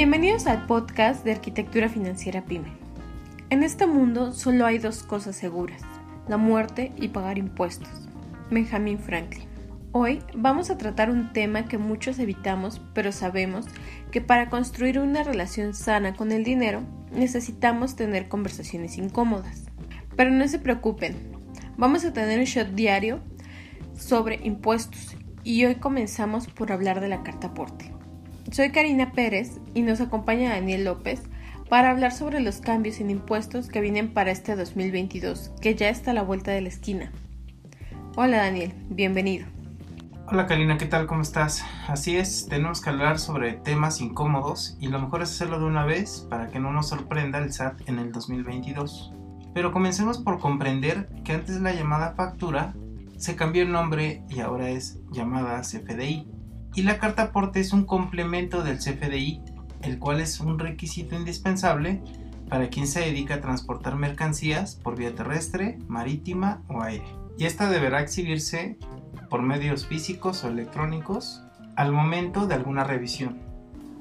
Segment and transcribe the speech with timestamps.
[0.00, 2.72] Bienvenidos al podcast de Arquitectura Financiera Pyme.
[3.50, 5.82] En este mundo solo hay dos cosas seguras,
[6.26, 8.08] la muerte y pagar impuestos.
[8.50, 9.46] Benjamin Franklin.
[9.92, 13.66] Hoy vamos a tratar un tema que muchos evitamos, pero sabemos
[14.10, 16.80] que para construir una relación sana con el dinero
[17.12, 19.66] necesitamos tener conversaciones incómodas.
[20.16, 21.14] Pero no se preocupen,
[21.76, 23.20] vamos a tener un shot diario
[23.98, 27.99] sobre impuestos y hoy comenzamos por hablar de la carta aporte.
[28.50, 31.22] Soy Karina Pérez y nos acompaña Daniel López
[31.68, 36.10] para hablar sobre los cambios en impuestos que vienen para este 2022, que ya está
[36.10, 37.12] a la vuelta de la esquina.
[38.16, 39.46] Hola Daniel, bienvenido.
[40.26, 41.06] Hola Karina, ¿qué tal?
[41.06, 41.64] ¿Cómo estás?
[41.86, 45.84] Así es, tenemos que hablar sobre temas incómodos y lo mejor es hacerlo de una
[45.84, 49.12] vez para que no nos sorprenda el SAT en el 2022.
[49.54, 52.74] Pero comencemos por comprender que antes la llamada factura
[53.16, 56.39] se cambió el nombre y ahora es llamada CFDI
[56.74, 59.40] y la carta aporte es un complemento del CFDI,
[59.82, 62.02] el cual es un requisito indispensable
[62.48, 67.04] para quien se dedica a transportar mercancías por vía terrestre, marítima o aire.
[67.38, 68.76] Y esta deberá exhibirse
[69.28, 71.42] por medios físicos o electrónicos
[71.76, 73.38] al momento de alguna revisión.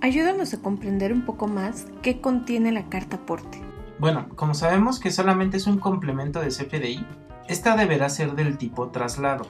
[0.00, 3.60] Ayúdanos a comprender un poco más qué contiene la carta aporte.
[3.98, 7.04] Bueno, como sabemos que solamente es un complemento de CFDI,
[7.48, 9.46] esta deberá ser del tipo traslado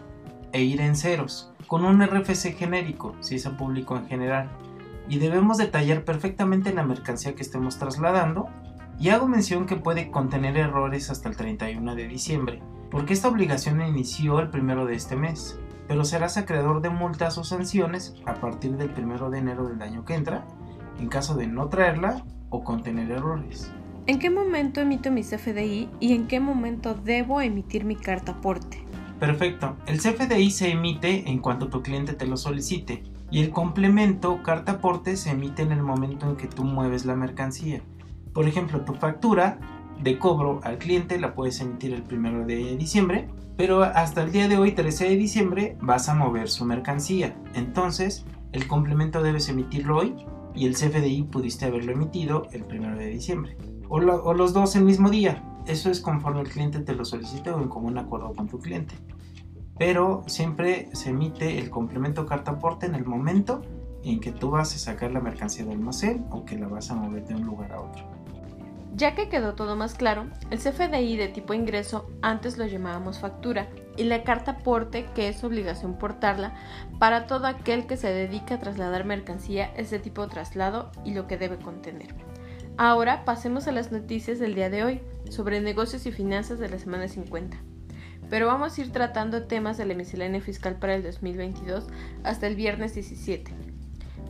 [0.56, 4.48] e ir en ceros, con un RFC genérico, si es a público en general,
[5.06, 8.48] y debemos detallar perfectamente la mercancía que estemos trasladando,
[8.98, 13.82] y hago mención que puede contener errores hasta el 31 de diciembre, porque esta obligación
[13.82, 18.78] inició el primero de este mes, pero serás acreedor de multas o sanciones a partir
[18.78, 20.46] del 1 de enero del año que entra,
[20.98, 23.70] en caso de no traerla o contener errores.
[24.06, 28.85] ¿En qué momento emito mi CFDI y en qué momento debo emitir mi carta aporte?
[29.18, 29.76] Perfecto.
[29.86, 34.72] El CFDI se emite en cuanto tu cliente te lo solicite y el complemento carta
[34.72, 37.80] aporte se emite en el momento en que tú mueves la mercancía.
[38.34, 39.58] Por ejemplo, tu factura
[40.02, 44.48] de cobro al cliente la puedes emitir el 1 de diciembre, pero hasta el día
[44.48, 47.34] de hoy, 13 de diciembre, vas a mover su mercancía.
[47.54, 50.14] Entonces, el complemento debes emitirlo hoy
[50.54, 53.56] y el CFDI pudiste haberlo emitido el 1 de diciembre.
[53.88, 57.50] O, o los dos el mismo día, eso es conforme el cliente te lo solicite
[57.50, 58.94] o en común acuerdo con tu cliente.
[59.78, 63.62] Pero siempre se emite el complemento carta aporte en el momento
[64.02, 66.94] en que tú vas a sacar la mercancía del almacén o que la vas a
[66.94, 68.04] mover de un lugar a otro.
[68.94, 73.68] Ya que quedó todo más claro, el CFDI de tipo ingreso antes lo llamábamos factura
[73.98, 76.54] y la carta aporte que es obligación portarla
[76.98, 81.26] para todo aquel que se dedica a trasladar mercancía es de tipo traslado y lo
[81.26, 82.14] que debe contener.
[82.78, 85.00] Ahora pasemos a las noticias del día de hoy
[85.30, 87.56] sobre negocios y finanzas de la semana 50.
[88.28, 91.86] Pero vamos a ir tratando temas de la miscelánea fiscal para el 2022
[92.22, 93.50] hasta el viernes 17.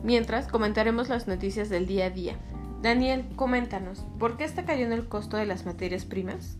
[0.03, 2.37] Mientras, comentaremos las noticias del día a día.
[2.81, 6.57] Daniel, coméntanos, ¿por qué está cayendo el costo de las materias primas?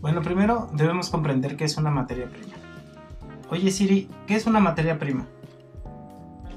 [0.00, 2.54] Bueno, primero debemos comprender qué es una materia prima.
[3.50, 5.26] Oye Siri, ¿qué es una materia prima?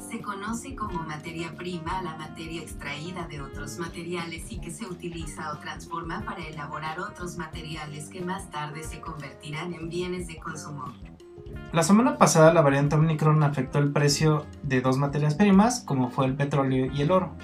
[0.10, 5.54] Se conoce como materia prima la materia extraída de otros materiales y que se utiliza
[5.54, 10.86] o transforma para elaborar otros materiales que más tarde se convertirán en bienes de consumo.
[11.74, 16.26] La semana pasada la variante Omicron afectó el precio de dos materias primas como fue
[16.26, 17.36] el petróleo y el oro.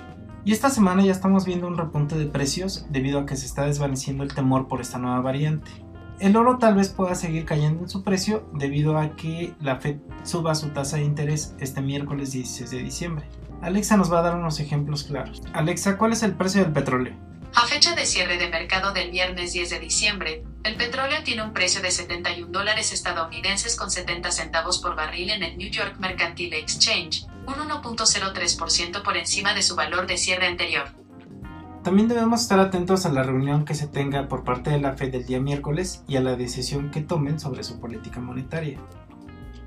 [0.43, 3.65] Y esta semana ya estamos viendo un repunte de precios debido a que se está
[3.65, 5.69] desvaneciendo el temor por esta nueva variante.
[6.19, 9.97] El oro tal vez pueda seguir cayendo en su precio debido a que la Fed
[10.23, 13.25] suba su tasa de interés este miércoles 16 de diciembre.
[13.61, 15.41] Alexa nos va a dar unos ejemplos claros.
[15.53, 17.13] Alexa, ¿cuál es el precio del petróleo?
[17.53, 21.53] A fecha de cierre de mercado del viernes 10 de diciembre, el petróleo tiene un
[21.53, 26.59] precio de 71 dólares estadounidenses con 70 centavos por barril en el New York Mercantile
[26.59, 31.04] Exchange, un 1.03% por encima de su valor de cierre anterior.
[31.85, 35.13] También debemos estar atentos a la reunión que se tenga por parte de la Fed
[35.13, 38.79] el día miércoles y a la decisión que tomen sobre su política monetaria.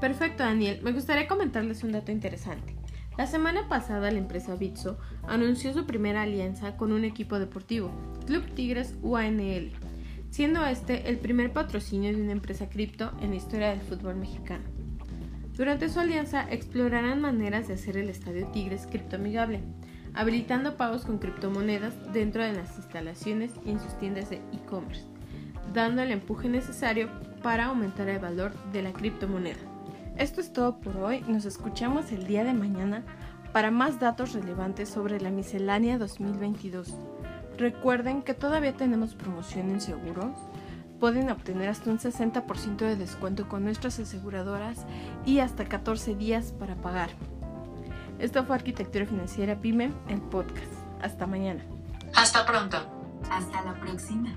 [0.00, 2.76] Perfecto Daniel, me gustaría comentarles un dato interesante.
[3.16, 4.98] La semana pasada la empresa Bitso
[5.28, 7.92] anunció su primera alianza con un equipo deportivo,
[8.26, 9.72] Club Tigres UANL,
[10.34, 14.64] siendo este el primer patrocinio de una empresa cripto en la historia del fútbol mexicano.
[15.56, 19.60] Durante su alianza explorarán maneras de hacer el Estadio Tigres criptoamigable,
[20.12, 25.04] habilitando pagos con criptomonedas dentro de las instalaciones y en sus tiendas de e-commerce,
[25.72, 27.10] dando el empuje necesario
[27.40, 29.60] para aumentar el valor de la criptomoneda.
[30.18, 33.04] Esto es todo por hoy, nos escuchamos el día de mañana
[33.52, 36.92] para más datos relevantes sobre la miscelánea 2022.
[37.58, 40.36] Recuerden que todavía tenemos promoción en seguros.
[40.98, 44.86] Pueden obtener hasta un 60% de descuento con nuestras aseguradoras
[45.24, 47.10] y hasta 14 días para pagar.
[48.18, 50.72] Esto fue Arquitectura Financiera Pyme, el podcast.
[51.02, 51.64] Hasta mañana.
[52.14, 52.78] Hasta pronto.
[53.30, 54.30] Hasta la próxima.